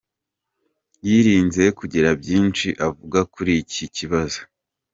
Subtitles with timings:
[1.07, 4.39] Yirinze kugira byinshi avuga kuri iki kibazo.